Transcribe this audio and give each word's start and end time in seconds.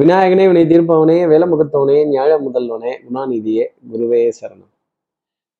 விநாயகனே 0.00 0.44
வினை 0.46 0.62
தீர்ப்பவனே 0.62 1.16
வேலமுகத்தவனே 1.32 1.96
ஞாழ 2.12 2.30
முதல்வனே 2.44 2.92
குணாநிதியே 3.06 3.64
குருவே 3.92 4.32
சரணம். 4.40 4.70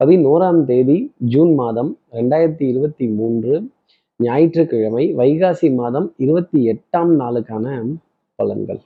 பதினோராம் 0.04 0.64
தேதி 0.64 1.14
ஜூன் 1.16 1.54
மாதம் 1.54 1.98
ரெண்டாயிரத்தி 2.12 2.62
இருபத்தி 2.62 3.08
மூன்று 3.08 3.70
ஞாயிற்றுக்கிழமை 4.16 5.14
வைகாசி 5.14 5.74
மாதம் 5.74 6.14
இருபத்தி 6.16 6.68
எட்டாம் 6.70 7.12
நாளுக்கான 7.20 7.94
பலன்கள். 8.42 8.80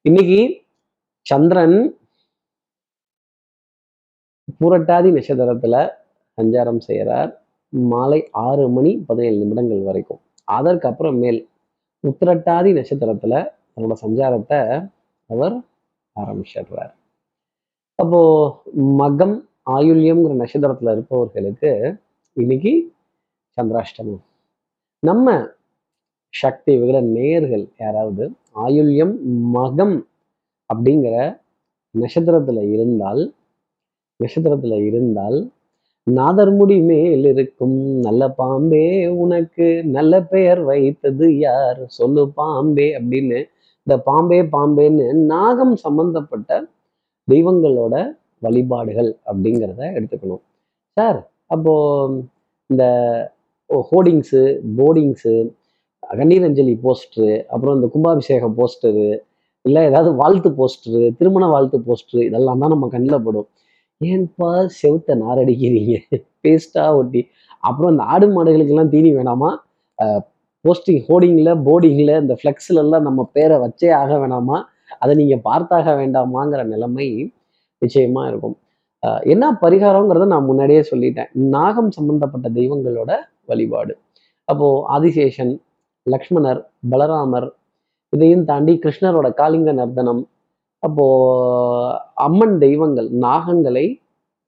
இன்னைக்கு 0.00 0.60
சந்திரன் 1.20 1.96
பூரட்டாதி 4.60 5.10
நட்சத்திரத்துல 5.16 5.88
சஞ்சாரம் 6.40 6.78
செய்கிறார் 6.78 7.44
மாலை 7.68 8.28
ஆறு 8.30 8.68
மணி 8.68 9.04
பதினேழு 9.06 9.36
நிமிடங்கள் 9.36 9.82
வரைக்கும். 9.82 10.20
அதற்கு 10.44 10.88
அப்புறம் 10.88 11.16
மேல் 11.16 11.48
உத்திரட்டாதி 12.02 12.72
நட்சத்திரத்துல 12.80 13.46
தன்னோட 13.76 13.94
சஞ்சாரத்தை 14.02 14.90
அவர் 15.30 15.54
ஆரம்பிச்சிடுறார். 16.16 16.92
அப்போ 17.94 18.20
மகம் 18.74 19.36
ஆயுள்யம்ங்கிற 19.70 20.34
நட்சத்திரத்துல 20.42 20.92
இருப்பவர்களுக்கு 20.92 21.96
இன்னைக்கு 22.32 22.72
சந்திராஷ்டமம். 23.56 24.22
நம்ம 25.02 25.46
சக்தி 26.28 26.72
விகட 26.80 26.98
நேர்கள் 27.16 27.64
யாராவது 27.78 28.24
ஆயுள்யம் 28.54 29.14
மகம் 29.54 29.96
அப்படிங்கிற 30.70 31.16
நட்சத்திரத்துல 31.94 32.72
இருந்தால் 32.72 33.34
நட்சத்திரத்துல 34.20 34.84
இருந்தால் 34.86 35.50
நாதர்முடி 36.10 36.84
மேல் 36.84 37.24
இருக்கும். 37.24 37.78
நல்ல 38.00 38.22
பாம்பே 38.28 39.06
உனக்கு 39.06 39.84
நல்ல 39.84 40.22
பெயர் 40.22 40.60
வைத்தது 40.62 41.38
யார்? 41.38 41.80
சொல்லு 41.86 42.22
பாம்பே 42.30 42.88
அப்படின்னு 42.98 43.38
இந்த 43.86 43.94
பாம்பே 44.08 44.38
பாம்பேன்னு 44.54 45.06
நாகம் 45.32 45.74
சம்பந்தப்பட்ட 45.84 46.50
தெய்வங்களோட 47.28 47.94
வழிபாடுகள் 48.42 49.10
அப்படிங்கிறத 49.30 49.82
எடுத்துக்கணும். 49.98 50.42
சார் 50.96 51.18
அப்போ 51.54 51.74
இந்த 52.70 52.84
ஹோர்டிங்ஸு 53.90 54.42
போர்டிங்ஸு 54.78 55.34
கண்ணீரஞ்சலி 56.02 56.74
போஸ்டரு 56.84 57.30
அப்புறம் 57.52 57.76
இந்த 57.78 57.86
கும்பாபிஷேக 57.94 58.48
போஸ்டரு 58.58 59.06
இல்லை 59.64 59.82
ஏதாவது 59.90 60.10
வாழ்த்து 60.22 60.48
போஸ்டரு 60.58 61.02
திருமண 61.18 61.44
வாழ்த்து 61.54 61.78
போஸ்டரு 61.88 62.22
இதெல்லாம் 62.28 62.62
தான் 62.62 62.72
நம்ம 62.74 62.88
கண்ணில் 62.94 63.24
படும். 63.26 63.48
ஏன்பா 64.00 64.50
செவுத்த 64.80 65.16
நாரடிக்கிறீங்க? 65.22 65.94
பேஸ்ட்டாக 66.44 66.98
ஒட்டி. 67.00 67.20
அப்புறம் 67.68 67.92
இந்த 67.94 68.04
ஆடு 68.14 68.26
மாடுகளுக்கெல்லாம் 68.36 68.92
தீனி 68.94 69.10
வேணாமா? 69.18 69.50
போஸ்டிங் 70.64 71.02
ஹோர்டிங்கில் 71.08 71.52
போர்டிங்கில் 71.66 72.12
இந்த 72.22 72.34
ஃப்ளெக்ஸ்லலாம் 72.40 73.06
நம்ம 73.08 73.20
பேரை 73.36 73.56
வச்சே 73.64 73.88
ஆக 74.00 74.12
வேணாமா? 74.22 74.58
அதை 75.02 75.12
நீங்கள் 75.20 75.42
பார்த்தாக 75.48 75.86
வேண்டாமாங்கிற 76.00 76.60
நிலைமை 76.72 77.08
நிச்சயமாக 77.82 78.28
இருக்கும். 78.30 78.56
என்ன 79.32 79.44
பரிகாரங்கிறத 79.64 80.26
நான் 80.34 80.48
முன்னாடியே 80.50 80.82
சொல்லிட்டேன். 80.90 81.30
நாகம் 81.54 81.90
சம்பந்தப்பட்ட 81.96 82.48
தெய்வங்களோட 82.58 83.10
வழிபாடு. 83.50 83.94
அப்போது 84.48 84.80
ஆதிசேஷன் 84.94 85.52
லக்ஷ்மணர் 86.06 86.60
பலராமர் 86.92 87.48
இதையும் 88.12 88.46
தாண்டி 88.50 88.72
கிருஷ்ணரோட 88.84 89.28
காளிங்க 89.40 89.70
நர்தனம் 89.72 90.22
அப்போது 90.82 91.92
அம்மன் 92.26 92.56
தெய்வங்கள் 92.64 93.08
நாகங்களை 93.24 93.86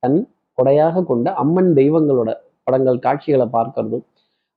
தன் 0.02 0.18
கொடையாக 0.58 1.02
கொண்ட 1.10 1.28
அம்மன் 1.42 1.70
தெய்வங்களோட 1.78 2.30
படங்கள் 2.64 2.98
காட்சிகளை 2.98 3.46
பார்க்கறதும் 3.56 4.04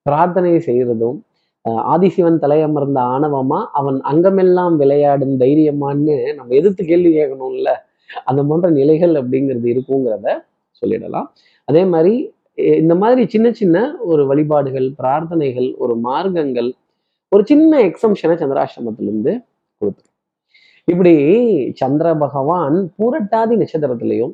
பிரார்த்தனை 0.06 0.52
செய்கிறதும் 0.68 1.18
ஆதிசிவன் 1.94 2.42
தலையமர்ந்த 2.44 3.00
ஆணவமா? 3.14 3.60
அவன் 3.80 3.98
அங்கமெல்லாம் 4.12 4.76
விளையாடும் 4.82 5.36
தைரியமான்னு 5.44 6.18
நம்ம 6.38 6.56
எதிர்த்து 6.60 6.84
கேள்வி 6.86 7.12
கேட்கணும்ல. 7.18 7.72
அந்த 8.26 8.42
போன்ற 8.50 8.68
நிலைகள் 8.80 9.14
அப்படிங்கிறது 9.22 9.68
இருக்குங்கிறத 9.74 10.28
சொல்லிடலாம். 10.82 11.28
அதே 11.68 11.84
மாதிரி 11.94 12.14
இந்த 12.82 12.94
மாதிரி 12.96 13.22
சின்ன 13.28 13.48
சின்ன 13.52 13.78
ஒரு 14.12 14.22
வழிபாடுகள் 14.28 14.88
பிரார்த்தனைகள் 15.02 15.68
ஒரு 15.84 15.94
மார்க்கங்கள் 16.08 16.69
ஒரு 17.31 17.44
சின்ன 17.52 17.72
எக்ஸம்ஷனை 17.90 18.36
சந்திராசிரமத்திலிருந்து 18.42 19.34
கொடுத்து 19.81 20.03
இப்படி 20.88 21.14
சந்திர 21.81 22.08
பகவான் 22.24 22.78
பூரட்டாதி 22.98 23.56
நட்சத்திரத்திலையும் 23.62 24.34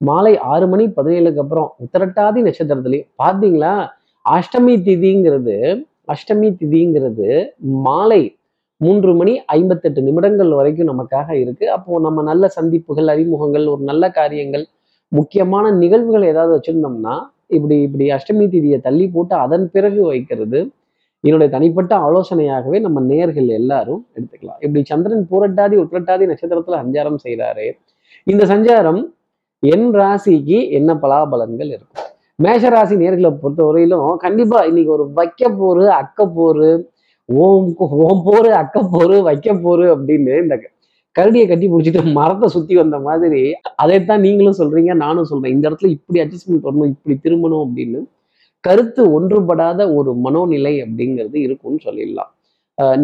மாலை 0.00 0.32
ஆறு 0.52 0.66
மணி 0.68 0.84
பதினேழுக்கு 0.96 1.42
அப்புறம் 1.44 1.68
உத்தரட்டாதி 1.84 2.40
நட்சத்திரத்திலையும் 2.46 3.10
பார்த்தீங்களா? 3.22 3.74
அஷ்டமி 4.24 4.74
திதிங்கிறது 4.86 5.56
அஷ்டமி 6.12 6.48
திதிங்கிறது 6.60 7.28
மாலை 7.86 8.22
மூன்று 8.80 9.10
மணி 9.18 9.32
ஐம்பத்தெட்டு 9.56 10.00
நிமிடங்கள் 10.06 10.50
வரைக்கும் 10.58 10.90
நமக்காக 10.92 11.28
இருக்கு. 11.42 11.64
அப்போ 11.76 12.00
நம்ம 12.06 12.22
நல்ல 12.22 12.48
சந்திப்புகள் 12.56 13.08
அறிமுகங்கள் 13.14 13.66
ஒரு 13.74 13.82
நல்ல 13.90 14.10
காரியங்கள் 14.10 14.64
முக்கியமான 15.12 15.70
நிகழ்வுகள் 15.82 16.30
ஏதாவது 16.32 16.52
வச்சிருந்தோம்னா 16.56 17.14
இப்படி 17.56 17.76
இப்படி 17.86 18.06
அஷ்டமி 18.10 18.46
திதியை 18.54 18.78
தள்ளி 18.80 19.06
போட்டு 19.08 19.34
அதன் 19.44 19.66
பிறகு 19.74 20.00
வைக்கிறது 20.06 20.60
என்னுடைய 21.24 21.48
தனிப்பட்ட 21.54 21.92
ஆலோசனையாகவே 22.06 22.78
நம்ம 22.86 22.98
நேர்கள் 23.12 23.48
எல்லாரும் 23.58 24.02
எடுத்துக்கலாம். 24.16 24.58
இப்படி 24.64 24.82
சந்திரன் 24.90 25.24
பூரட்டாதி 25.30 25.76
உத்திரட்டாதி 25.82 26.24
நட்சத்திரத்துல 26.30 26.80
சஞ்சாரம் 26.82 27.20
செய்கிறாரு 27.24 27.66
இந்த 28.32 28.42
சஞ்சாரம் 28.52 29.00
என் 29.62 29.88
ராசிக்கு 30.00 30.58
என்ன 30.78 30.90
பலாபலன்கள் 31.02 31.70
இருக்கும்? 31.76 32.02
மேஷராசி 32.38 32.94
நேர்களை 33.02 33.30
பொறுத்த 33.42 33.60
வரையிலும் 33.66 34.08
கண்டிப்பா 34.24 34.58
இன்னைக்கு 34.70 34.90
ஒரு 34.96 35.04
வைக்க 35.18 35.48
போரு 35.60 35.84
அக்க 36.00 36.26
போரு 36.38 36.70
ஓம் 37.28 37.68
ஓம் 38.06 38.20
போரு 38.26 38.50
அக்க 38.62 38.80
போரு 38.94 39.16
வைக்க 39.28 39.54
போரு 39.64 39.86
அப்படின்னு 39.94 40.34
இந்த 40.42 40.56
கரடியை 41.16 41.44
கட்டி 41.48 41.66
பிடிச்சிட்டு 41.68 42.12
மரத்தை 42.18 42.48
சுத்தி 42.54 42.74
வந்த 42.74 42.96
மாதிரி 43.06 43.40
அதைத்தான் 43.82 44.22
நீங்களும் 44.26 44.58
சொல்றீங்க 44.58 44.94
நானும் 45.04 45.28
சொல்றேன். 45.30 45.54
இந்த 45.54 45.64
இடத்துல 45.68 45.90
இப்படி 45.96 46.18
அட்ஜஸ்ட்மெண்ட் 46.22 46.66
வரணும் 46.66 46.90
இப்படி 46.92 47.14
திரும்பணும் 47.24 47.62
அப்படின்னு 47.66 48.00
கருத்து 48.64 49.02
ஒன்றுபடாத 49.16 49.80
ஒரு 49.98 50.10
மனோநிலை 50.24 50.74
அப்படிங்கிறது 50.84 51.36
இருக்கும்னு 51.46 51.80
சொல்லிடலாம். 51.86 52.30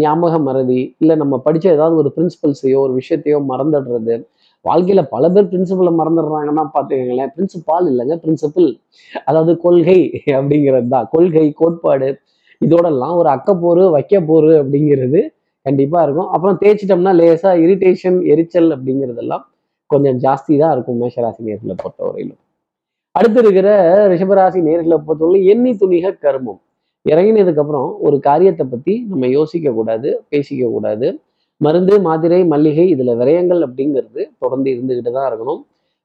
ஞாபக 0.03 0.34
மறதி 0.48 0.81
இல்லை 1.03 1.15
நம்ம 1.22 1.34
படித்த 1.47 1.66
ஏதாவது 1.76 1.97
ஒரு 2.03 2.10
பிரின்சிபல்ஸையோ 2.16 2.78
ஒரு 2.87 2.94
விஷயத்தையோ 3.00 3.38
மறந்துடுறது 3.53 4.16
வாழ்க்கையில 4.65 5.03
பல 5.15 5.28
பேர் 5.34 5.49
பிரின்சிபலை 5.53 5.93
மறந்துடுறாங்கன்னா 6.00 6.65
பார்த்துக்கங்களேன். 6.75 7.31
பிரின்சிபால் 7.37 7.87
இல்லைங்க 7.93 8.17
பிரின்சிபிள் 8.25 8.69
அதாவது 9.28 9.53
கொள்கை 9.65 9.99
அப்படிங்கிறது 10.39 10.89
தான் 10.97 11.09
கொள்கை 11.15 11.47
கோட்பாடு 11.61 12.11
இதோடலாம் 12.61 13.15
ஒரு 13.21 13.28
அக்கப்போரு 13.37 13.84
வைக்கப்போரு 13.97 14.53
அப்படிங்கிறது 14.62 15.21
கண்டிப்பா 15.67 15.99
இருக்கும். 16.06 16.28
அப்புறம் 16.34 16.56
தேய்ச்சிட்டோம்னா 16.62 17.12
லேசா 17.21 17.51
இரிட்டேஷன் 17.65 18.19
எரிச்சல் 18.33 18.71
அப்படிங்கிறதெல்லாம் 18.77 19.45
கொஞ்சம் 19.91 20.19
ஜாஸ்தி 20.25 20.55
தான் 20.62 20.72
இருக்கும் 20.75 21.01
மேஷராசி 21.03 21.41
நேர்களை 21.49 21.75
பொறுத்தவரையிலும். 21.83 22.41
அடுத்து 23.15 23.39
இருக்கிற 23.45 23.69
ரிஷபராசி 24.12 24.61
நேர்களை 24.69 24.97
பொறுத்தவரை 25.06 25.41
எண்ணி 25.53 25.72
துணிக 25.83 26.12
கர்மம். 26.25 26.61
இறங்கினதுக்கு 27.06 27.62
அப்புறம் 27.62 27.89
ஒரு 28.06 28.17
காரியத்தை 28.28 28.65
பத்தி 28.72 28.95
நம்ம 29.11 29.28
யோசிக்க 29.39 29.72
கூடாது 29.78 30.09
பேசிக்க 30.33 30.65
கூடாது 30.75 31.06
மருந்து 31.65 31.95
மாத்திரை 32.06 32.41
மல்லிகை 32.53 32.87
இதில் 32.95 33.19
விரயங்கள் 33.21 33.61
அப்படிங்கிறது 33.67 34.23
தொடர்ந்து 34.43 34.69
இருந்துக்கிட்டு 34.75 35.12
தான் 35.17 35.28
இருக்கணும். 35.31 35.61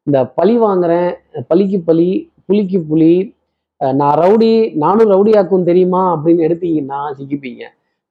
இந்த 0.07 0.19
பழி 0.38 0.56
வாங்குறேன் 0.66 1.09
பலிக்கு 1.51 1.79
பலி 1.90 2.07
புலிக்கு 2.47 2.79
புலி 2.90 3.13
நான் 3.81 4.17
ரவுடி 4.22 4.51
நானும் 4.84 5.09
ரவுடியாக்கும் 5.13 5.67
தெரியுமா 5.69 6.01
அப்படின்னு 6.13 6.46
எடுத்தீங்கன்னா 6.47 7.00
சிக்கிப்பீங்க. 7.17 7.63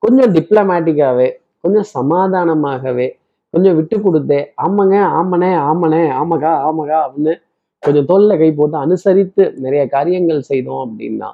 கொஞ்சம் 0.02 0.32
டிப்ளமேட்டிக்காகவே 0.36 1.28
கொஞ்சம் 1.64 1.88
சமாதானமாகவே 1.96 3.08
கொஞ்சம் 3.54 3.76
விட்டு 3.78 3.96
கொடுத்தே 4.04 4.40
ஆமாங்க 4.64 4.96
ஆமனே 5.18 5.50
ஆமனே 5.68 6.02
ஆமகா 6.20 6.52
ஆமகா 6.68 6.98
அப்படின்னு 7.06 7.34
கொஞ்சம் 7.82 8.08
தோல்ல 8.10 8.36
கை 8.40 8.50
போட்டு 8.58 8.76
அனுசரித்து 8.84 9.44
நிறைய 9.64 9.82
காரியங்கள் 9.94 10.48
செய்தோம் 10.50 10.82
அப்படின்னா 10.86 11.30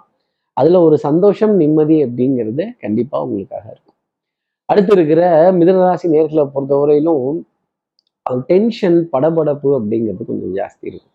அதில் 0.56 0.84
ஒரு 0.86 0.96
சந்தோஷம் 1.06 1.54
நிம்மதி 1.62 1.96
அப்படிங்கிறது 2.06 2.64
கண்டிப்பாக 2.84 3.24
உங்களுக்காக 3.26 3.66
இருக்கும். 3.74 3.91
அடுத்து 4.64 4.92
இருக்கிற 4.92 5.52
மிதனராசி 5.52 6.02
நேர்களை 6.02 6.50
பொறுத்தவரையிலும் 6.54 7.42
டென்ஷன் 8.46 9.08
படபடப்பு 9.12 9.64
அப்படிங்கிறது 9.64 10.26
கொஞ்சம் 10.26 10.54
ஜாஸ்தி 10.54 10.80
இருக்கும். 10.80 11.10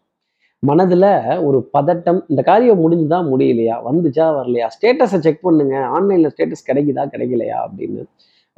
மனதுல 0.68 1.06
ஒரு 1.46 1.70
பதட்டம் 1.80 2.22
இந்த 2.28 2.42
காரியம் 2.42 2.92
முடிஞ்சுதான் 2.92 3.24
முடியலையா? 3.24 3.76
வந்துச்சா 3.92 4.28
வரலையா? 4.38 4.68
ஸ்டேட்டஸை 4.82 5.20
செக் 5.20 5.42
பண்ணுங்க. 5.42 5.78
ஆன்லைன்ல 5.78 6.30
ஸ்டேட்டஸ் 6.38 6.72
கிடைக்குதா 6.72 7.06
கிடைக்கலையா 7.06 7.56
அப்படின்னு. 7.68 8.06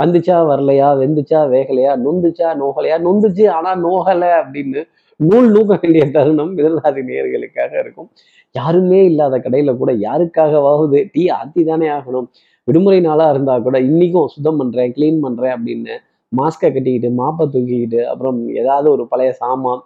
வந்துச்சா 0.04 0.42
வரலையா? 0.50 0.98
வெந்துச்சா 0.98 1.50
வேகலையா? 1.50 2.00
நொந்துச்சா 2.06 2.62
நோகலையா? 2.62 2.98
நொந்துச்சு 3.08 3.50
ஆனா 3.50 3.76
நோகலை 3.76 4.32
அப்படின்னு 4.44 4.88
நூல் 5.16 5.52
நூக்க 5.52 5.80
வேண்டிய 5.82 6.12
தருணம் 6.12 6.58
மிதனராசி 6.58 7.04
நேர்களுக்காக 7.04 7.80
இருக்கும். 7.80 8.10
யாருமே 8.52 9.06
இல்லாத 9.06 9.38
கடையில 9.38 9.78
கூட 9.78 9.94
யாருக்காகவாவது 9.94 11.10
டீ 11.12 11.26
ஆத்தி 11.26 11.66
தானே 11.66 11.88
ஆகணும். 11.88 12.28
விடுமுறை 12.70 13.00
நாளா 13.08 13.26
இருந்தா 13.30 13.56
கூட 13.68 13.78
இன்னைக்கும் 13.90 14.32
சுத்தம் 14.36 14.60
பண்றேன் 14.62 14.94
கிளீன் 14.96 15.24
பண்றேன் 15.26 15.56
அப்படின்னு 15.58 15.96
மாஸ்கை 16.32 16.68
கட்டிக்கிட்டு 16.68 17.10
மாப்பை 17.20 17.46
தூக்கிக்கிட்டு 17.54 18.02
அப்புறம் 18.12 18.40
ஏதாவது 18.62 18.88
ஒரு 18.96 19.04
பழைய 19.12 19.32
சாமான் 19.42 19.82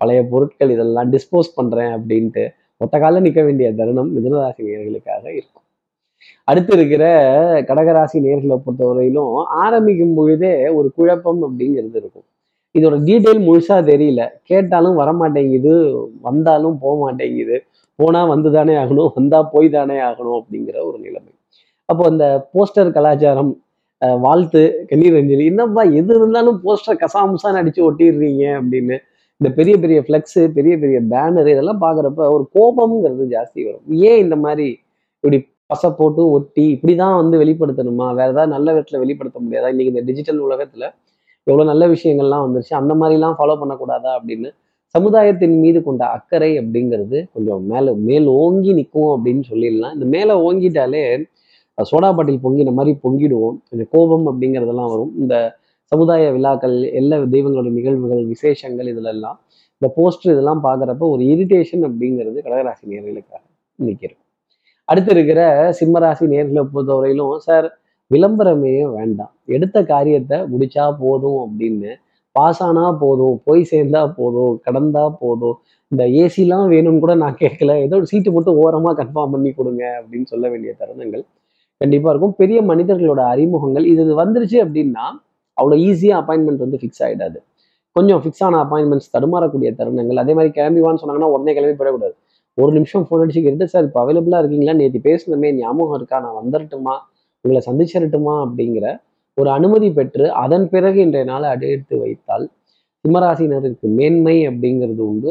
பழைய 0.00 0.20
பொருட்கள் 0.32 0.72
இதெல்லாம் 0.74 1.08
டிஸ்போஸ் 1.14 1.56
பண்றேன் 1.58 1.92
அப்படின்ட்டு 1.96 2.44
ஒத்த 2.80 2.96
காலில் 3.02 3.24
நிற்க 3.26 3.40
வேண்டிய 3.46 3.68
தருணம் 3.78 4.10
மிதனராசி 4.16 4.62
நேர்களுக்காக 4.66 5.24
இருக்கும். 5.38 5.64
அடுத்து 6.50 6.72
இருக்கிற 6.76 7.04
கடகராசி 7.68 8.18
நேர்களை 8.26 8.56
பொறுத்தவரையிலும் 8.66 9.32
ஆரம்பிக்கும் 9.64 10.14
பொழுதே 10.18 10.52
ஒரு 10.78 10.88
குழப்பம் 10.98 11.40
அப்படிங்கிறது 11.46 11.98
இருக்கும். 12.02 12.26
இதோட 12.74 12.96
டீட்டெயில் 13.08 13.42
முழுசா 13.48 13.76
தெரியல. 13.90 14.22
கேட்டாலும் 14.50 14.98
வரமாட்டேங்குது 15.00 15.74
வந்தாலும் 16.28 16.78
போக 16.84 16.94
மாட்டேங்குது 17.04 17.58
போனா 17.98 18.20
வந்து 18.32 18.50
தானே 18.56 18.74
ஆகணும் 18.82 19.12
வந்தா 19.18 19.40
போய் 19.54 19.74
தானே 19.76 19.98
ஆகணும் 20.10 20.38
அப்படிங்கிற 20.40 20.76
ஒரு 20.88 20.98
நிலைமை. 21.06 21.32
அப்போ 21.88 22.04
அந்த 22.12 22.24
போஸ்டர் 22.54 22.94
கலாச்சாரம் 22.96 23.52
வாழ்த்து 24.24 24.62
கண்ணீர் 24.88 25.16
அஞ்சலி 25.20 25.44
என்னப்பா 25.52 25.82
எது 26.00 26.12
இருந்தாலும் 26.18 26.58
போஸ்டர் 26.64 26.98
கசாமுசான்னு 27.02 27.60
அடிச்சு 27.60 27.80
ஒட்டிடுறீங்க 27.86 28.44
அப்படின்னு 28.58 28.96
இந்த 29.40 29.48
பெரிய 29.58 29.74
பெரிய 29.82 29.98
ஃப்ளெக்ஸு 30.04 30.42
பெரிய 30.56 30.74
பெரிய 30.82 30.98
பேனர் 31.12 31.48
இதெல்லாம் 31.52 31.80
பார்க்குறப்ப 31.84 32.22
ஒரு 32.34 32.44
கோபம்ங்கிறது 32.56 33.24
ஜாஸ்தி 33.34 33.60
வரும். 33.66 33.84
ஏன் 34.08 34.20
இந்த 34.24 34.36
மாதிரி 34.44 34.66
இப்படி 35.24 35.38
பசை 35.72 35.88
போட்டு 35.98 36.22
ஒட்டி 36.36 36.64
இப்படிதான் 36.74 37.16
வந்து 37.20 37.36
வெளிப்படுத்தணுமா? 37.42 38.06
வேற 38.18 38.28
ஏதாவது 38.34 38.52
நல்ல 38.54 38.68
விதத்தில் 38.74 39.02
வெளிப்படுத்த 39.02 39.38
முடியாதா? 39.44 39.70
இன்னைக்கு 39.72 39.92
இந்த 39.94 40.04
டிஜிட்டல் 40.08 40.40
உலகத்தில் 40.46 40.86
எவ்வளோ 41.46 41.66
நல்ல 41.72 41.84
விஷயங்கள்லாம் 41.94 42.44
வந்துருச்சு. 42.46 42.74
அந்த 42.80 42.92
மாதிரிலாம் 43.00 43.36
ஃபாலோ 43.38 43.56
பண்ணக்கூடாதா 43.62 44.12
அப்படின்னு 44.18 44.50
சமுதாயத்தின் 44.94 45.56
மீது 45.64 45.78
கொண்ட 45.86 46.02
அக்கறை 46.16 46.50
அப்படிங்கிறது 46.60 47.18
கொஞ்சம் 47.34 47.64
மேலே 47.72 47.90
மேல் 48.08 48.28
ஓங்கி 48.42 48.72
நிற்கும் 48.78 49.10
அப்படின்னு 49.14 49.42
சொல்லிடலாம். 49.50 49.94
இந்த 49.96 50.06
மேலே 50.16 50.34
ஓங்கிட்டாலே 50.46 51.02
சோடா 51.90 52.08
பாட்டில் 52.16 52.42
பொங்கின 52.44 52.72
மாதிரி 52.78 52.92
பொங்கிடுவோம். 53.04 53.56
கொஞ்சம் 53.68 53.90
கோபம் 53.94 54.26
அப்படிங்கிறதெல்லாம் 54.30 54.90
வரும். 54.94 55.12
இந்த 55.22 55.34
சமுதாய 55.92 56.24
விழாக்கள் 56.36 56.76
எல்லா 57.00 57.16
தெய்வங்களோட 57.34 57.68
நிகழ்வுகள் 57.76 58.24
விசேஷங்கள் 58.32 58.88
இதுல 58.92 59.10
எல்லாம் 59.16 59.36
இந்த 59.82 59.88
போஸ்டர் 59.96 60.32
இதெல்லாம் 60.34 60.62
பார்க்குறப்ப 60.66 61.04
ஒரு 61.14 61.22
இரிட்டேஷன் 61.32 61.84
அப்படிங்கிறது 61.88 62.38
கடகராசி 62.46 62.84
நேர்களுக்காக 62.92 63.42
நிற்கிறது. 63.78 64.20
அடுத்து 64.88 65.10
இருக்கிற 65.14 65.40
சிம்மராசி 65.78 66.26
நேர்களை 66.34 66.62
பொறுத்தவரையிலும் 66.74 67.32
சார் 67.46 67.66
விளம்பரமே 68.10 68.74
வேண்டாம். 68.96 69.32
எடுத்த 69.56 69.78
காரியத்தை 69.92 70.36
முடிச்சா 70.52 70.84
போதும் 71.02 71.40
அப்படின்னு 71.46 71.90
பாஸ் 72.36 72.62
ஆனா 72.66 72.84
போதும் 73.02 73.36
போய் 73.46 73.62
சேர்ந்தா 73.70 74.02
போதும் 74.18 74.54
கடந்தா 74.66 75.04
போதும். 75.22 75.56
இந்த 75.92 76.04
ஏசிலாம் 76.22 76.66
வேணும்னு 76.74 77.02
கூட 77.04 77.14
நான் 77.14 77.40
கேட்கல. 77.42 77.74
ஏதோ 77.86 77.96
ஒரு 78.00 78.08
சீட்டு 78.12 78.30
மட்டும் 78.32 78.58
ஓரமாக 78.62 78.94
கன்ஃபார்ம் 79.00 79.34
பண்ணி 79.34 79.50
கொடுங்க 79.52 79.84
அப்படின்னு 80.00 80.30
சொல்ல 80.32 80.44
வேண்டிய 80.48 80.72
தருணங்கள். 80.80 81.24
கண்டிப்பாக 81.80 82.12
இருக்கும். 82.14 82.34
பெரிய 82.40 82.58
மனிதர்களோட 82.70 83.20
அறிமுகங்கள் 83.32 83.84
இது 83.92 84.00
இது 84.06 84.14
வந்துருச்சு 84.22 84.58
அப்படின்னா 84.64 85.04
அவ்வளோ 85.56 85.76
ஈஸியாக 85.88 86.20
அப்பாயின்மெண்ட் 86.22 86.64
வந்து 86.64 86.78
ஃபிக்ஸ் 86.80 87.02
ஆயிடாது. 87.06 87.38
கொஞ்சம் 87.96 88.20
ஃபிக்ஸ் 88.22 88.42
ஆன 88.46 88.58
அப்பாயின்மெண்ட்ஸ் 88.64 89.10
தடுமாறக்கூடிய 89.14 89.70
தருணங்கள் 89.78 90.20
அதே 90.22 90.32
மாதிரி 90.38 90.50
கிளம்பிவான்னு 90.58 91.00
சொன்னாங்கன்னா 91.02 91.30
உடனே 91.34 91.52
கிளம்பி 91.56 91.76
போயிடக்கூடாது. 91.78 92.14
ஒரு 92.58 92.70
நிமிஷம் 92.76 93.04
ஃபோன் 93.06 93.22
அடிச்சு 93.22 93.42
கேட்டு 93.46 93.66
சார் 93.72 93.86
இப்போ 93.88 94.00
அவைலபிளாக 94.04 94.40
இருக்கீங்களா? 94.42 94.74
நேற்று 94.80 95.00
பேசணுமே 95.08 95.48
ஞாபகம் 95.58 95.96
இருக்கா? 95.98 96.16
நான் 96.24 96.38
வந்துடட்டுமா 96.40 96.94
உங்களை 97.44 97.60
சந்திச்சிடட்டுமா 97.68 98.34
அப்படிங்கிற 98.44 98.86
ஒரு 99.38 99.48
அனுமதி 99.56 99.88
பெற்று 99.98 100.24
அதன் 100.44 100.66
பிறகு 100.72 100.98
இன்றைய 101.06 101.26
நாளை 101.32 101.48
அடியெடுத்து 101.54 101.96
வைத்தால் 102.04 102.46
சிம்மராசினருக்கு 103.04 103.88
மேன்மை 103.98 104.36
அப்படிங்கிறது 104.50 105.02
உண்டு. 105.10 105.30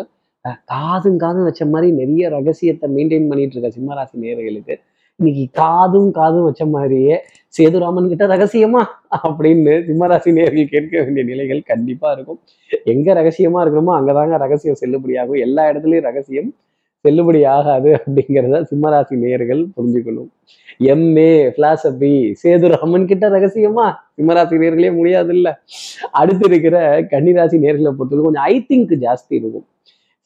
காதும் 0.71 1.17
காதும் 1.23 1.47
வச்ச 1.47 1.63
மாதிரி 1.73 1.87
நிறைய 1.99 2.25
ரகசியத்தை 2.35 2.87
மெயின்டைன் 2.95 3.27
பண்ணிட்டு 3.31 3.55
இருக்க 3.55 3.69
சிம்மராசி 3.77 4.15
நேர்களுக்கு 4.23 4.75
இன்னைக்கு 5.19 5.43
காதும் 5.59 6.09
காதும் 6.17 6.43
வச்ச 6.47 6.63
மாதிரியே 6.73 7.15
சேதுராமன் 7.57 8.09
கிட்ட 8.09 8.25
ரகசியமா 8.31 8.81
அப்படின்னு 9.27 9.73
சிம்மராசி 9.87 10.31
நேர்கள் 10.37 10.69
கேட்க 10.73 10.93
வேண்டிய 11.03 11.23
நிலைகள் 11.29 11.61
கண்டிப்பா 11.71 12.09
இருக்கும். 12.15 12.39
எங்க 12.93 13.07
ரகசியமா 13.19 13.59
இருக்கணுமோ 13.63 13.93
அங்கதாங்க 13.99 14.37
ரகசியம் 14.43 14.77
செல்லுபடியாகும். 14.81 15.39
எல்லா 15.45 15.63
இடத்துலயும் 15.71 16.05
ரகசியம் 16.09 16.49
செல்லுபடி 17.05 17.41
ஆகாது 17.55 17.89
அப்படிங்கிறத 17.97 18.59
சிம்மராசி 18.71 19.17
நேயர்கள் 19.23 19.63
புரிஞ்சுக்கணும். 19.77 20.29
எம்ஏ 20.93 21.33
பிலாசபி 21.55 22.13
சேதுராமன் 22.43 23.09
கிட்ட 23.13 23.25
ரகசியமா? 23.37 23.87
சிம்மராசி 24.17 24.61
நேர்களே 24.63 24.91
முடியாது 24.99 25.33
இல்ல 25.37 25.47
அடுத்து 26.21 26.45
இருக்கிற 26.51 26.77
கன்னிராசி 27.13 27.57
நேர்களை 27.65 27.93
பொறுத்தவரைக்கும் 27.97 28.29
கொஞ்சம் 28.29 28.49
ஐ 28.53 28.55
திங்க் 28.69 28.93
ஜாஸ்தி 29.07 29.33
இருக்கும். 29.41 29.67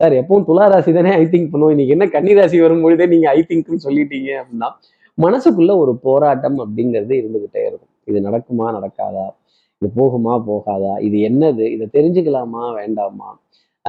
சார் 0.02 0.14
எப்பவும் 0.14 0.46
துலா 0.48 0.66
ராசி 0.70 0.94
தானே 0.94 1.12
ஐ 1.12 1.26
திங்க் 1.26 1.52
பண்ணுவோம். 1.54 1.70
இன்னைக்கு 1.70 1.88
என்ன 1.88 2.06
கன்னிராசி 2.06 2.60
வரும் 2.62 2.82
பொழுதே 2.82 3.06
நீங்க 3.06 3.30
ஐ 3.30 3.46
திங்க்னு 3.48 3.78
சொல்லிட்டீங்க 3.84 4.30
அப்படின்னா 4.42 4.70
மனசுக்குள்ள 5.18 5.78
ஒரு 5.78 5.96
போராட்டம் 5.98 6.58
அப்படிங்கிறது 6.58 7.14
இருந்துகிட்டே 7.22 7.62
இருக்கும். 7.66 7.92
இது 8.04 8.20
நடக்குமா 8.20 8.68
நடக்காதா? 8.78 9.26
இது 9.82 9.90
போகுமா 9.96 10.34
போகாதா? 10.48 11.00
இது 11.00 11.18
என்னது? 11.30 11.66
இதை 11.72 11.88
தெரிஞ்சுக்கலாமா 11.94 12.74
வேண்டாமா? 12.74 13.30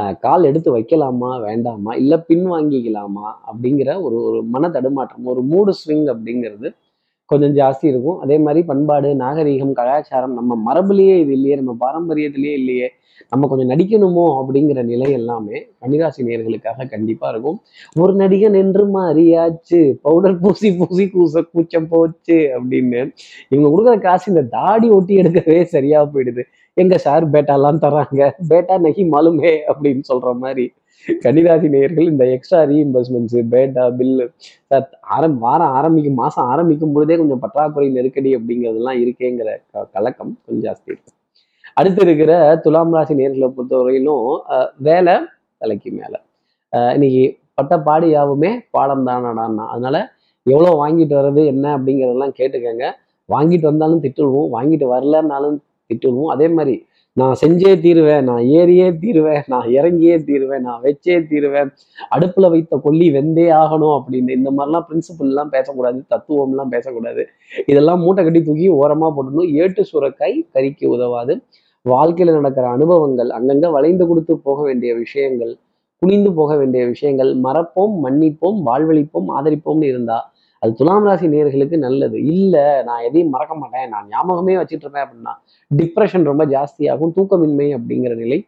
ஆஹ் 0.01 0.19
கால் 0.19 0.45
எடுத்து 0.45 0.79
வைக்கலாமா 0.79 1.41
வேண்டாமா? 1.41 1.95
இல்ல 1.95 2.21
பின் 2.21 2.51
வாங்கிக்கலாமா 2.51 3.27
அப்படிங்கிற 3.51 4.03
ஒரு 4.03 4.23
ஒரு 4.23 4.43
மன 4.45 4.71
தடுமாற்றம் 4.71 5.25
ஒரு 5.25 5.43
மூடு 5.43 5.73
ஸ்விங் 5.73 6.07
அப்படிங்கிறது 6.15 6.75
கொஞ்சம் 7.31 7.55
ஜாஸ்தி 7.61 7.87
இருக்கும். 7.93 8.19
அதே 8.19 8.39
மாதிரி 8.39 8.61
பண்பாடு 8.71 9.09
நாகரீகம் 9.15 9.77
கலாச்சாரம் 9.79 10.35
நம்ம 10.39 10.57
மரபுலயே 10.69 11.15
இது 11.25 11.33
இல்லையே 11.33 11.57
நம்ம 11.61 11.75
பாரம்பரியத்திலேயே 11.85 12.55
இல்லையே 12.61 12.89
நம்ம 13.33 13.47
கொஞ்சம் 13.49 13.71
நடிக்கணுமோ 13.73 14.25
அப்படிங்கிற 14.41 14.81
நிலை 14.91 15.09
எல்லாமே 15.13 15.57
கன்னிராசி 15.83 16.27
நேர்களுக்காக 16.29 16.87
கண்டிப்பா 16.95 17.27
இருக்கும். 17.29 17.59
ஒரு 18.03 18.13
நடிகன் 18.15 18.57
என்று 18.63 18.85
மாறியாச்சு. 18.97 19.81
பவுடர் 20.07 20.39
பூசி 20.39 20.71
பூசி 20.79 21.05
கூச 21.15 21.43
கூச்சம் 21.53 21.89
போச்சு 21.89 22.39
அப்படின்னு 22.57 23.01
இவங்க 23.49 23.69
கொடுக்குற 23.69 23.95
காசு 24.01 24.27
இந்த 24.33 24.43
தாடி 24.59 24.91
ஒட்டி 24.91 25.17
எடுக்கவே 25.23 25.63
சரியா 25.75 26.01
போயிடுது. 26.15 26.45
எங்க 26.77 26.99
சார் 26.99 27.31
பேட்டாலாம் 27.31 27.81
தராங்க 27.81 28.21
பேட்டா 28.49 28.77
நகி 28.81 29.03
மாலுமே 29.09 29.51
அப்படின்னு 29.71 30.03
சொல்ற 30.09 30.39
மாதிரி. 30.39 30.65
கன்னிராசி 31.23 31.69
நேயர்கள் 31.69 32.09
இந்த 32.09 32.25
எக்ஸ்ட்ரா 32.27 32.61
ரீஇம்பர்ஸ்மெண்ட்ஸ் 32.63 33.39
பேட்டா 33.53 33.85
பில்லு 33.97 34.27
ஆரம் 35.11 35.39
வாரம் 35.39 35.73
ஆரம்பிக்கும் 35.73 36.15
மாசம் 36.15 36.47
ஆரம்பிக்கும் 36.47 36.93
பொழுதே 36.93 37.17
கொஞ்சம் 37.17 37.39
பற்றாக்குறை 37.39 37.89
நெருக்கடி 37.89 38.37
அப்படிங்கிறதெல்லாம் 38.37 39.01
இருக்கேங்கிற 39.03 39.49
க- 39.73 39.87
கலக்கம் 39.93 40.39
கொஞ்சம் 40.45 40.65
ஜாஸ்தி 40.67 40.87
இருக்கு. 40.87 41.11
அடுத்து 41.77 42.03
இருக்கிற 42.03 42.33
துலாம் 42.57 42.95
ராசி 42.95 43.15
நேர்களை 43.15 43.49
பொறுத்தவரையிலும் 43.51 44.25
அஹ், 44.55 44.69
வேலை 44.79 45.15
தலைக்கு 45.61 45.91
மேல. 45.93 46.15
இன்னைக்கு 46.95 47.25
பட்ட 47.55 47.79
பாடு 47.81 48.11
யாவுமே 48.11 48.51
பாடம் 48.71 49.07
தானடான்னா 49.07 49.65
அதனால 49.67 49.97
எவ்வளோ 50.47 50.71
வாங்கிட்டு 50.79 51.15
வர்றது 51.15 51.43
என்ன 51.47 51.79
அப்படிங்கிறதெல்லாம் 51.79 52.37
கேட்டுக்கங்க. 52.39 52.85
வாங்கிட்டு 53.29 53.63
வந்தாலும் 53.63 54.03
திட்டுவோம். 54.03 54.49
வாங்கிட்டு 54.53 54.87
வரலன்னாலும் 54.89 55.59
திட்டுடுவோம் 55.93 56.33
அதே 56.37 56.49
மாதிரி 56.49 56.77
நான் 57.17 57.35
செஞ்சே 57.41 57.73
தீருவேன் 57.81 58.25
நான் 58.29 58.45
ஏறியே 58.59 58.87
தீருவேன் 59.01 59.43
நான் 59.53 59.67
இறங்கியே 59.79 60.15
தீருவேன் 60.29 60.65
நான் 60.69 60.81
வச்சே 60.85 61.17
தீருவேன் 61.31 61.71
அடுப்புல 62.15 62.49
வைத்த 62.51 62.77
கொல்லி 62.77 63.09
வெந்தே 63.17 63.47
ஆகணும் 63.63 63.95
அப்படின்னு 63.97 64.37
இந்த 64.39 64.51
மாதிரிலாம் 64.51 64.87
பிரின்சிபல் 64.89 65.31
எல்லாம் 65.33 65.51
பேசக்கூடாது 65.51 65.99
தத்துவம்லாம் 66.15 66.73
பேசக்கூடாது. 66.75 67.25
இதெல்லாம் 67.67 68.01
மூட்டை 68.05 68.25
கட்டி 68.25 68.43
தூக்கி 68.43 68.69
ஓரமா 68.83 69.11
போடணும் 69.17 69.51
ஏட்டு 69.63 69.85
சுரக்காய் 69.93 70.37
கறிக்கு 70.55 70.87
உதவாது. 70.87 71.35
வாழ்க்கையில 71.87 72.35
நடக்கிற 72.39 72.67
அனுபவங்கள் 72.69 73.31
அங்கங்க 73.39 73.69
வளைந்து 73.71 74.05
கொடுத்து 74.07 74.35
போக 74.39 74.59
வேண்டிய 74.63 74.91
விஷயங்கள் 74.95 75.53
குனிந்து 76.03 76.31
போக 76.35 76.53
வேண்டிய 76.57 76.83
விஷயங்கள் 76.87 77.31
மறப்போம் 77.47 77.95
மன்னிப்போம் 78.05 78.59
வாழ்வழிப்போம் 78.69 79.29
ஆதரிப்போம்னு 79.39 79.89
இருந்தா 79.93 80.19
அது 80.63 80.73
துலாம் 80.79 81.07
ராசி 81.07 81.27
நேயர்களுக்கு 81.29 81.77
நல்லது. 81.85 82.17
இல்ல 82.33 82.57
நான் 82.89 83.05
எதையும் 83.07 83.33
மறக்க 83.35 83.55
மாட்டேன். 83.57 83.89
நான் 83.93 84.09
ஞாபகமே 84.11 84.55
வச்சிட்டு 84.59 84.85
இருப்பேன் 84.85 85.05
அப்படின்னா 85.07 85.33
டிப்ரெஷன் 85.71 86.29
ரொம்ப 86.31 86.45
ஜாஸ்தியாகும் 86.53 87.15
தூக்கமின்மை 87.17 87.69
அப்படிங்கிற 87.77 88.15
நிலை 88.21 88.39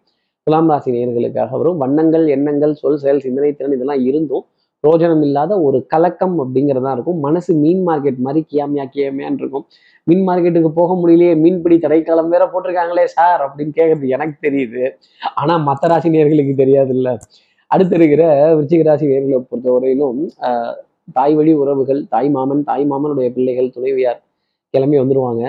துலாம் 0.47 0.71
ராசி 0.71 0.91
நேயர்களுக்காக 0.95 1.51
வரும். 1.59 1.79
வண்ணங்கள் 1.83 2.27
எண்ணங்கள் 2.35 2.75
சொல் 2.81 3.01
செயல் 3.03 3.25
சிந்தனை 3.25 3.51
திறன் 3.53 3.77
இதெல்லாம் 3.77 4.03
இருந்தும் 4.09 4.45
பிரோஜனம் 4.85 5.23
இல்லாத 5.27 5.53
ஒரு 5.67 5.79
கலக்கம் 5.93 6.35
அப்படிங்கிறதா 6.43 6.91
இருக்கும். 6.97 7.21
மனசு 7.21 7.51
மீன் 7.61 7.83
மார்க்கெட் 7.87 8.19
மாதிரி 8.25 8.41
கியாமியா 8.51 8.85
கியாமியான் 8.95 9.39
இருக்கும். 9.41 9.65
மீன் 10.07 10.25
மார்க்கெட்டுக்கு 10.27 10.71
போக 10.75 10.91
முடியலையே 11.01 11.35
மீன்பிடி 11.43 11.77
தடைக்காலம் 11.81 12.33
வேற 12.35 12.45
போட்டிருக்காங்களே 12.53 13.05
சார் 13.15 13.43
அப்படின்னு 13.47 13.77
கேட்கறது 13.79 14.09
எனக்கு 14.17 14.37
தெரியுது. 14.47 14.83
ஆனா 15.37 15.57
மற்ற 15.69 15.89
ராசி 15.93 16.11
நேர்களுக்கு 16.17 16.55
தெரியாது 16.57 16.93
இல்ல 16.97 17.09
அடுத்து 17.71 17.97
இருக்கிற 17.99 18.25
விருச்சிக 18.57 18.85
ராசி 18.85 19.07
நேர்களை 19.09 19.39
பொறுத்தவரையிலும் 19.45 20.19
ஆஹ், 20.47 20.75
தாய் 21.17 21.35
வழி 21.39 21.53
உறவுகள் 21.63 22.01
தாய் 22.15 22.31
மாமன் 22.37 22.63
தாய் 22.71 22.85
மாமனுடைய 22.91 23.29
பிள்ளைகள் 23.37 23.75
துணைவியார் 23.77 24.21
கிளம்பி 24.75 24.97
வந்துடுவாங்க 25.03 25.43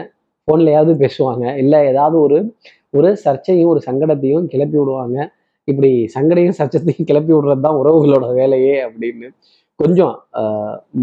ஃபோன்லையாவது 0.48 0.94
பேசுவாங்க. 1.04 1.44
இல்லை 1.62 1.80
ஏதாவது 1.92 2.18
ஒரு 2.26 2.38
ஒரு 2.98 3.10
சர்ச்சையும் 3.24 3.72
ஒரு 3.74 3.82
சங்கடத்தையும் 3.88 4.46
கிளப்பி 4.52 4.78
விடுவாங்க. 4.80 5.18
இப்படி 5.68 5.90
சங்கடையும் 6.16 6.58
சர்ச்சத்தையும் 6.60 7.08
கிளப்பி 7.10 7.34
விடுறது 7.36 7.64
தான் 7.68 7.80
உறவுகளோட 7.82 8.26
வேலையே 8.40 8.76
அப்படின்னு 8.88 9.28
கொஞ்சம் 9.80 10.14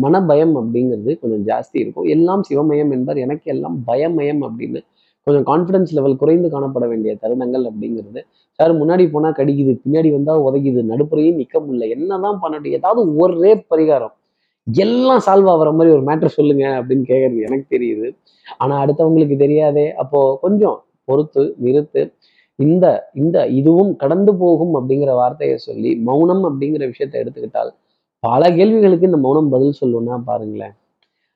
மனபயம் 0.04 0.54
அப்படிங்கிறது 0.60 1.12
கொஞ்சம் 1.22 1.42
ஜாஸ்தி 1.50 1.76
இருக்கும். 1.82 2.06
எல்லாம் 2.14 2.42
சிவமயம் 2.48 2.92
என்பார் 2.96 3.18
எனக்கு 3.24 3.48
எல்லாம் 3.54 3.76
பயமயம் 3.88 4.42
அப்படின்னு 4.48 4.80
கொஞ்சம் 5.26 5.44
கான்ஃபிடன்ஸ் 5.50 5.92
லெவல் 5.96 6.20
குறைந்து 6.20 6.48
காணப்பட 6.54 6.84
வேண்டிய 6.92 7.12
தருணங்கள் 7.22 7.64
அப்படிங்கிறது. 7.70 8.20
சார் 8.58 8.72
முன்னாடி 8.80 9.04
போனால் 9.10 9.36
கடிக்குது 9.40 9.72
பின்னாடி 9.84 10.08
வந்தால் 10.16 10.40
உதைக்குது 10.46 10.80
நடுப்புறையும் 10.92 11.38
நிற்க 11.42 11.56
முடியல. 11.60 11.88
என்னதான் 11.96 12.40
பண்ணட்டும் 12.44 12.76
ஏதாவது 12.78 13.02
ஒரே 13.22 13.52
பரிகாரம். 13.72 14.14
எல்லாம் 14.66 15.22
சால்வ் 15.26 15.48
ஆகிற 15.52 15.72
மாதிரி 15.72 15.94
ஒரு 15.96 16.02
மேட்டர் 16.08 16.36
சொல்லுங்க 16.38 16.64
அப்படின்னு 16.78 17.04
கேட்கறது 17.10 17.46
எனக்கு 17.48 17.66
தெரியுது. 17.76 18.08
ஆனா 18.62 18.74
அடுத்தவங்களுக்கு 18.84 19.36
தெரியாதே. 19.36 19.92
அப்போ 19.92 20.38
கொஞ்சம் 20.40 20.84
பொறுத்து 21.04 21.54
நிறுத்து. 21.64 22.02
இந்த 22.56 22.86
இந்த 23.14 23.46
இதுவும் 23.46 23.96
கடந்து 23.96 24.32
போகும் 24.36 24.74
அப்படிங்கிற 24.78 25.12
வார்த்தையை 25.14 25.56
சொல்லி 25.56 25.96
மௌனம் 25.96 26.44
அப்படிங்கிற 26.48 26.86
விஷயத்தை 26.86 27.16
எடுத்துக்கிட்டால் 27.22 27.70
பல 28.20 28.50
கேள்விகளுக்கு 28.50 29.06
இந்த 29.06 29.16
மௌனம் 29.16 29.48
பதில் 29.48 29.78
சொல்லுன்னா 29.80 30.16
பாருங்களேன். 30.24 30.74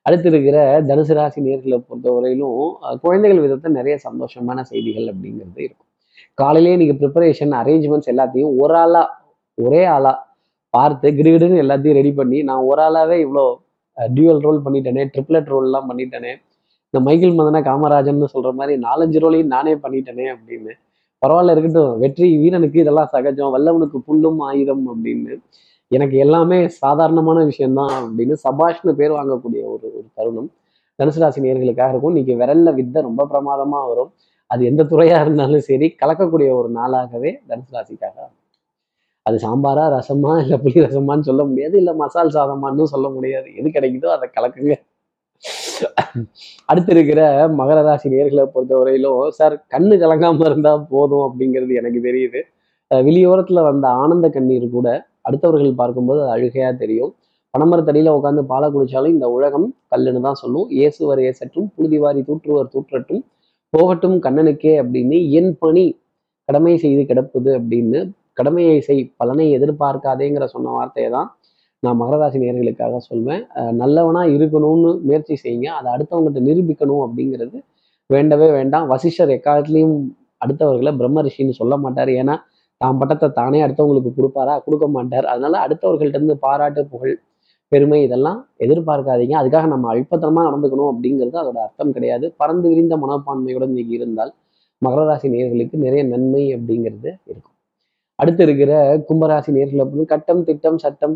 அடுத்து 0.01 0.29
இருக்கிற 0.29 0.57
தனுசு 0.81 1.13
ராசி 1.13 1.41
நேர்களை 1.41 1.77
பொறுத்தவரையிலும் 1.87 2.59
குழந்தைகள் 3.01 3.43
விதத்தை 3.45 3.71
நிறைய 3.71 3.95
சந்தோஷமான 4.07 4.61
செய்திகள் 4.61 5.07
அப்படிங்கிறது 5.13 5.61
இருக்கும். 5.65 5.87
காலையிலேயே 6.33 6.75
இன்னைக்கு 6.77 6.99
ப்ரிப்பரேஷன் 7.01 7.53
அரேஞ்ச்மெண்ட்ஸ் 7.61 8.11
எல்லாத்தையும் 8.13 8.53
ஒரு 8.61 8.75
ஆளா 8.83 9.03
ஒரே 9.57 9.83
ஆளா 9.95 10.13
பார்த்து 10.77 11.07
கிடுகிடுன்னு 11.17 11.61
எல்லாத்தையும் 11.63 11.97
ரெடி 11.99 12.11
பண்ணி 12.19 12.39
நான் 12.49 12.65
ஒரு 12.69 12.81
ஆளாவே 12.87 13.17
இவ்வளோ 13.25 13.45
டியூவல் 13.97 14.43
ரோல் 14.47 14.59
பண்ணிட்டேனே 14.65 15.03
ட்ரிப்ளட் 15.13 15.49
ரோல்லாம் 15.53 15.87
பண்ணிட்டேனே 15.89 16.33
இந்த 16.93 16.99
மைக்கேல் 17.07 17.37
மதன 17.37 17.61
காமராஜன் 17.67 18.33
சொல்ற 18.33 18.51
மாதிரி 18.59 18.73
நாலஞ்சு 18.83 19.19
ரோலையும் 19.23 19.53
நானே 19.55 19.73
பண்ணிட்டேனே 19.83 20.27
அப்படின்னு 20.33 20.73
பரவாயில்ல 21.21 21.53
இருக்கட்டும் 21.53 21.93
வெற்றி 22.01 22.27
வீரனுக்கு 22.41 22.77
இதெல்லாம் 22.81 23.09
சகஜம் 23.13 23.53
வல்லவனுக்கு 23.53 23.99
புல்லும் 24.07 24.41
ஆயுதம் 24.49 24.83
அப்படின்னு 24.91 25.33
எனக்கு 25.91 26.15
எல்லாமே 26.17 26.57
சாதாரணமான 26.81 27.43
விஷயம்தான் 27.49 27.93
அப்படின்னு 27.99 28.35
சபாஷ்னு 28.45 28.93
பேர் 28.99 29.17
வாங்கக்கூடிய 29.17 29.61
ஒரு 29.73 29.85
ஒரு 29.89 30.07
தருணம் 30.17 30.49
தனுசு 30.99 31.19
ராசி 31.23 31.39
நேர்களுக்காக 31.41 31.91
இருக்கும் 31.91 32.13
இன்னைக்கு 32.13 32.35
விரல்ல 32.41 32.69
வித்தை 32.77 32.99
ரொம்ப 33.01 33.25
பிரமாதமா 33.31 33.79
வரும் 33.89 34.11
அது 34.49 34.61
எந்த 34.65 34.81
துறையா 34.91 35.17
இருந்தாலும் 35.23 35.63
சரி 35.69 35.87
கலக்கக்கூடிய 36.01 36.49
ஒரு 36.59 36.69
நாளாகவே 36.69 37.31
தனுசு 37.49 37.71
ராசிக்காக 37.75 38.15
இருக்கும். 38.17 38.43
அது 39.27 39.37
சாம்பாரா 39.45 39.85
ரசமா 39.93 40.31
இல்ல 40.43 40.55
புளி 40.63 40.77
ரசமான்னு 40.85 41.27
சொல்ல 41.29 41.43
முடியாது 41.49 41.75
இல்ல 41.81 41.91
மசால் 42.01 42.35
சாதமான்னு 42.35 42.85
சொல்ல 42.93 43.07
முடியாது. 43.15 43.47
எது 43.59 43.67
கிடைக்குதோ 43.77 44.09
அதை 44.15 44.27
கலக்குங்க. 44.35 44.75
அடுத்து 46.69 46.91
இருக்கிற 46.95 47.21
மகர 47.59 47.79
ராசி 47.87 48.07
நேர்களை 48.13 48.43
பொறுத்தவரையிலும் 48.53 49.23
சார் 49.39 49.55
கண்ணு 49.73 49.95
கலங்காம 50.03 50.45
இருந்தா 50.49 50.71
போதும் 50.93 51.25
அப்படிங்கிறது 51.27 51.73
எனக்கு 51.81 51.99
தெரியுது. 52.07 52.39
வெளியோரத்துல 52.91 53.63
வந்த 53.69 53.87
ஆனந்த 54.01 54.27
கண்ணீர் 54.35 54.67
கூட 54.77 54.87
அடுத்தவர்கள் 55.29 55.79
பார்க்கும்போது 55.81 56.19
அது 56.23 56.33
அழுகையா 56.35 56.69
தெரியும். 56.83 57.11
பனமரத்தடியில 57.53 58.13
உட்காந்து 58.17 58.43
பாலை 58.51 58.67
குடிச்சாலும் 58.75 59.13
இந்த 59.15 59.27
உலகம் 59.37 59.67
கல்லுன்னு 59.93 60.21
தான் 60.27 60.39
சொல்லும். 60.43 60.67
இயேசுவர் 60.77 61.21
ஏசற்றும் 61.29 61.67
புழுதிவாரி 61.75 62.21
தூற்றுவர் 62.29 62.71
தூற்றட்டும் 62.75 63.23
போகட்டும் 63.73 64.17
கண்ணனுக்கே 64.25 64.73
அப்படின்னு 64.81 65.17
என் 65.39 65.51
பணி 65.63 65.85
கடமை 66.49 66.73
செய்து 66.83 67.03
கிடப்புது 67.11 67.51
அப்படின்னு 67.59 67.99
கடமையை 68.39 68.77
செய் 68.87 69.01
பலனை 69.19 69.45
எதிர்பார்க்காதேங்கிற 69.57 70.45
சொன்ன 70.55 70.73
வார்த்தையை 70.77 71.09
தான் 71.17 71.29
நான் 71.83 71.99
மகராசி 72.01 72.37
நேர்களுக்காக 72.43 72.99
சொல்வேன். 73.09 73.43
நல்லவனா 73.81 74.21
இருக்கணும்னு 74.35 74.91
முயற்சி 75.07 75.33
செய்யுங்க. 75.43 75.67
அதை 75.79 75.87
அடுத்தவங்ககிட்ட 75.95 76.41
நிரூபிக்கணும் 76.49 77.03
அப்படிங்கிறது 77.05 77.57
வேண்டவே 78.09 78.47
வேண்டாம். 78.57 78.85
வசிஷ்டர் 78.93 79.33
எக்காலத்துலேயும் 79.37 79.97
அடுத்தவர்களை 80.43 80.91
பிரம்ம 80.99 81.21
ரிஷின்னு 81.27 81.59
சொல்ல 81.59 81.73
மாட்டார். 81.83 82.11
ஏன்னா 82.21 82.35
தான் 82.81 82.99
பட்டத்தை 83.01 83.27
தானே 83.39 83.59
அடுத்தவங்களுக்கு 83.65 84.11
கொடுப்பாரா? 84.17 84.55
கொடுக்க 84.65 84.85
மாட்டார். 84.95 85.27
அதனால 85.33 85.53
அடுத்தவர்கள்ட்ட 85.65 86.19
இருந்து 86.19 86.35
பாராட்டு 86.45 86.81
புகழ் 86.93 87.15
பெருமை 87.71 87.99
இதெல்லாம் 88.07 88.39
எதிர்பார்க்காதீங்க. 88.65 89.35
அதுக்காக 89.41 89.67
நம்ம 89.73 89.89
அல்பத்தனமாக 89.93 90.45
நடந்துக்கணும் 90.49 90.91
அப்படிங்கிறது 90.91 91.37
அதோட 91.43 91.59
அர்த்தம் 91.65 91.93
கிடையாது. 91.97 92.25
பறந்து 92.41 92.67
விரிந்த 92.73 92.95
மனப்பான்மையுடன் 93.03 93.71
இன்னைக்கு 93.73 93.93
இருந்தால் 93.99 94.33
மகர 94.81 95.03
ராசி 95.09 95.27
நேர்களுக்கு 95.35 95.77
நிறைய 95.85 96.01
நன்மை 96.13 96.43
அப்படிங்கிறது 96.57 97.09
இருக்கும். 97.31 97.56
அடுத்து 98.19 98.43
இருக்கிற 98.43 98.71
கும்பராசி 99.09 99.51
நேரில் 99.51 99.83
வந்து 99.85 100.05
கட்டம் 100.05 100.43
திட்டம் 100.43 100.77
சட்டம் 100.77 101.15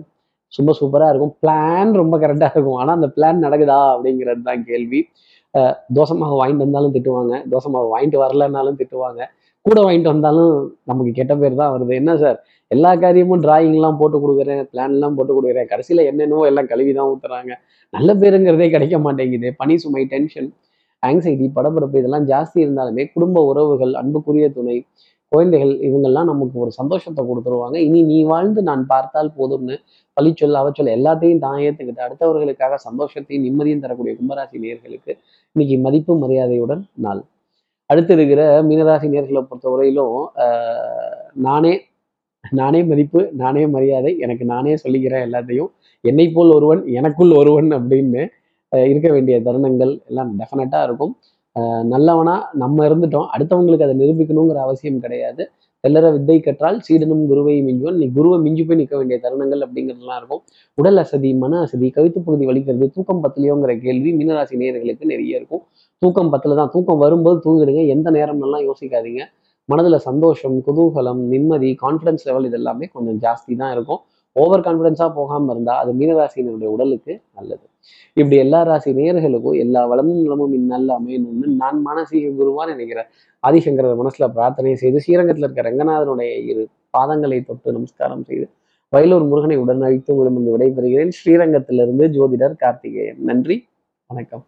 ரொம்ப 0.53 0.73
சூப்பராக 0.79 1.11
இருக்கும். 1.11 1.33
பிளான் 1.41 1.91
ரொம்ப 1.93 2.15
கரெக்டாக 2.17 2.53
இருக்கும். 2.53 2.75
ஆனால் 2.75 2.95
அந்த 2.95 3.07
பிளான் 3.15 3.43
நடக்குதா 3.45 3.77
அப்படிங்கிறது 3.93 4.41
தான் 4.41 4.63
கேள்வி. 4.63 4.99
அஹ் 5.53 5.75
தோசை 5.95 6.15
மாவு 6.17 6.35
வாங்கிட்டு 6.41 6.65
வந்தாலும் 6.65 6.93
திட்டுவாங்க. 6.95 7.33
தோசை 7.51 7.69
மாவு 7.71 7.87
வாங்கிட்டு 7.93 8.17
வரலன்னாலும் 8.17 8.77
திட்டுவாங்க. 8.81 9.21
கூட 9.65 9.77
வாங்கிட்டு 9.81 10.07
வந்தாலும் 10.07 10.53
நமக்கு 10.83 11.11
கெட்ட 11.11 11.33
பேர் 11.35 11.55
தான் 11.55 11.71
வருது. 11.73 11.93
என்ன 11.95 12.17
சார்? 12.17 12.37
எல்லா 12.71 12.95
காரியமும் 12.95 13.41
டிராயிங்லாம் 13.43 13.97
போட்டு 13.97 14.17
கொடுக்குறேன் 14.19 14.61
பிளான்லாம் 14.73 15.15
போட்டு 15.17 15.33
கொடுக்குறேன். 15.33 15.67
கடைசியில் 15.67 16.03
என்னென்னவோ 16.05 16.45
எல்லாம் 16.45 16.65
கழுவி 16.65 16.93
தான் 16.93 17.09
ஊத்துறாங்க. 17.11 17.51
நல்ல 17.89 18.13
பேருங்கிறதே 18.13 18.69
கிடைக்க 18.69 18.97
மாட்டேங்குது. 18.99 19.49
பனி 19.57 19.75
சுமை 19.77 20.03
டென்ஷன் 20.05 20.49
ஆங்ஸைட்டி 21.03 21.47
படபடப்பு 21.55 21.97
இதெல்லாம் 21.97 22.27
ஜாஸ்தி 22.27 22.59
இருந்தாலுமே 22.65 23.03
குடும்ப 23.13 23.43
உறவுகள் 23.45 23.93
அன்புக்குரிய 23.93 24.49
துணை 24.49 24.77
குழந்தைகள் 25.31 25.73
இவங்கெல்லாம் 25.87 26.29
நமக்கு 26.29 26.57
ஒரு 26.63 26.71
சந்தோஷத்தை 26.77 27.21
கொடுத்துருவாங்க. 27.23 27.77
இனி 27.87 27.99
நீ 28.09 28.17
வாழ்ந்து 28.31 28.61
நான் 28.69 28.83
பார்த்தால் 28.89 29.29
போதும்னு 29.37 29.75
பழிச்சொல் 30.17 30.57
அவச்சொல் 30.61 30.95
எல்லாத்தையும் 30.95 31.43
தான் 31.45 31.59
ஏற்றுக்கிட்டு 31.65 32.05
அடுத்தவர்களுக்காக 32.05 32.79
சந்தோஷத்தையும் 32.85 33.45
நிம்மதியும் 33.45 33.83
தரக்கூடிய 33.83 34.13
கும்பராசி 34.17 34.59
நேர்களுக்கு 34.63 35.11
இன்னைக்கு 35.55 35.77
மதிப்பு 35.85 36.15
மரியாதையுடன் 36.23 36.83
நாள். 37.05 37.21
அடுத்து 37.89 38.13
இருக்கிற 38.17 38.41
மீனராசி 38.67 39.07
நேர்களை 39.13 39.41
பொறுத்தவரையிலும் 39.43 40.13
ஆஹ், 40.43 41.15
நானே 41.47 41.73
நானே 42.53 42.79
மதிப்பு 42.83 43.21
நானே 43.41 43.63
மரியாதை 43.73 44.11
எனக்கு 44.23 44.45
நானே 44.45 44.75
சொல்லிக்கிறேன் 44.83 45.25
எல்லாத்தையும். 45.27 45.71
என்னை 46.03 46.25
போல் 46.29 46.55
ஒருவன் 46.55 46.81
எனக்குள் 46.99 47.33
ஒருவன் 47.39 47.69
அப்படின்னு 47.77 48.21
இருக்க 48.71 49.07
வேண்டிய 49.13 49.35
தருணங்கள் 49.45 49.91
எல்லாம் 50.09 50.29
டெஃபினட்டாக 50.39 50.87
இருக்கும். 50.87 51.13
நல்லவனா 51.93 52.35
நம்ம 52.61 52.85
இருந்துட்டோம். 52.89 53.27
அடுத்தவங்களுக்கு 53.35 53.85
அதை 53.87 53.95
நிரூபிக்கணுங்கிற 54.01 54.59
அவசியம் 54.67 55.01
கிடையாது. 55.05 55.43
தெல்லற 55.83 56.07
வித்தை 56.15 56.35
கற்றால் 56.45 56.77
சீடனும் 56.87 57.23
குருவை 57.29 57.53
மிஞ்சுவன். 57.67 57.97
நீ 58.01 58.05
குருவை 58.17 58.37
மிஞ்சு 58.45 58.63
போய் 58.67 58.79
நிற்க 58.81 58.95
வேண்டிய 58.99 59.17
தருணங்கள் 59.23 59.63
அப்படிங்கிறதுலாம் 59.65 60.19
இருக்கும். 60.21 60.41
உடல் 60.77 61.01
அசதி 61.03 61.29
மன 61.43 61.59
அசதி 61.65 61.87
கவித்து 61.95 62.19
பகுதி 62.27 62.45
வலிக்கிறது 62.49 62.87
தூக்கம் 62.95 63.21
பத்தலையோங்கிற 63.23 63.73
கேள்வி 63.85 64.11
மீனராசி 64.19 64.57
நேர்களுக்கு 64.61 65.11
நிறைய 65.13 65.39
இருக்கும். 65.39 65.63
தூக்கம் 66.01 66.31
பத்தில் 66.33 66.59
தான் 66.61 66.71
தூக்கம் 66.75 67.01
வரும்போது 67.05 67.39
தூங்கிடுங்க. 67.45 67.83
எந்த 67.95 68.07
நேரம்லாம் 68.17 68.65
யோசிக்காதீங்க. 68.69 69.23
மனதுல 69.69 69.97
சந்தோஷம் 70.09 70.55
குதூகலம் 70.67 71.21
நிம்மதி 71.33 71.69
கான்ஃபிடன்ஸ் 71.83 72.25
லெவல் 72.29 72.47
இது 72.49 72.57
எல்லாமே 72.61 72.85
கொஞ்சம் 72.95 73.19
ஜாஸ்தி 73.25 73.53
தான் 73.61 73.73
இருக்கும். 73.75 74.01
ஓவர் 74.33 74.59
கான்ஃபிடென்ஸாக 74.59 75.13
போகாமல் 75.13 75.55
இருந்தால் 75.55 75.79
அது 75.83 75.91
மீனராசினுடைய 75.93 76.65
உடலுக்கு 76.65 77.21
நல்லது. 77.35 77.65
இப்படி 78.13 78.37
எல்லா 78.37 78.61
ராசி 78.61 78.91
நேயர்களுக்கும் 78.93 79.57
எல்லா 79.57 79.85
வளமும் 79.85 80.21
நலமும் 80.21 80.53
இந்நல்ல 80.53 80.99
அமையணும்னு 80.99 81.47
நான் 81.61 81.81
மானசீக 81.85 82.31
குருவான்னு 82.39 82.67
நினைக்கிறேன். 82.67 83.09
ஆதிசங்கரர் 83.47 84.01
மனசுல 84.01 84.27
பிரார்த்தனை 84.27 84.75
செய்து 84.75 85.01
ஸ்ரீரங்கத்தில் 85.01 85.43
இருக்க 85.43 85.61
ரங்கநாதனுடைய 85.61 86.31
இரு 86.45 86.67
பாதங்களை 86.97 87.45
தொட்டு 87.45 87.71
நமஸ்காரம் 87.71 88.23
செய்து 88.23 88.47
வயலூர் 88.93 89.27
முருகனை 89.27 89.57
உடன் 89.57 89.81
அழைத்து 89.81 90.15
உங்களிடம் 90.15 90.59
விடைபெறுகிறேன். 90.59 91.11
ஸ்ரீரங்கத்திலிருந்து 91.19 92.07
ஜோதிடர் 92.07 92.55
கார்த்திகேயன். 92.55 93.19
நன்றி 93.19 93.67
வணக்கம். 94.07 94.45